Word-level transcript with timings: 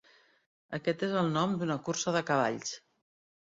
Aquest 0.77 1.03
és 1.09 1.13
el 1.21 1.31
nom 1.37 1.55
d'una 1.61 1.77
cursa 1.91 2.17
de 2.19 2.27
cavalls. 2.33 2.77